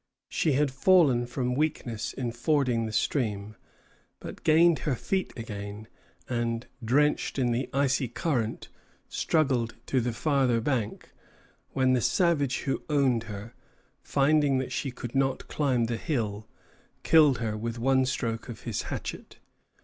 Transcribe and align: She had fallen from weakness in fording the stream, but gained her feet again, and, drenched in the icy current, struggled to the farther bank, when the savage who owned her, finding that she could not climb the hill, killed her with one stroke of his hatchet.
She 0.29 0.53
had 0.53 0.71
fallen 0.71 1.27
from 1.27 1.53
weakness 1.53 2.11
in 2.11 2.31
fording 2.31 2.87
the 2.87 2.91
stream, 2.91 3.55
but 4.19 4.43
gained 4.43 4.79
her 4.79 4.95
feet 4.95 5.31
again, 5.37 5.87
and, 6.27 6.65
drenched 6.83 7.37
in 7.37 7.51
the 7.51 7.69
icy 7.71 8.07
current, 8.07 8.69
struggled 9.07 9.75
to 9.85 10.01
the 10.01 10.11
farther 10.11 10.59
bank, 10.59 11.11
when 11.73 11.93
the 11.93 12.01
savage 12.01 12.61
who 12.61 12.81
owned 12.89 13.25
her, 13.25 13.53
finding 14.01 14.57
that 14.57 14.71
she 14.71 14.89
could 14.89 15.13
not 15.13 15.47
climb 15.47 15.85
the 15.85 15.97
hill, 15.97 16.47
killed 17.03 17.37
her 17.37 17.55
with 17.55 17.77
one 17.77 18.07
stroke 18.07 18.49
of 18.49 18.61
his 18.61 18.81
hatchet. 18.89 19.37